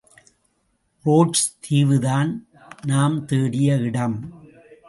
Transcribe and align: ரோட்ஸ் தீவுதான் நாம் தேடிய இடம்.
ரோட்ஸ் 1.05 1.45
தீவுதான் 1.69 2.31
நாம் 2.85 3.25
தேடிய 3.25 3.77
இடம். 3.77 4.33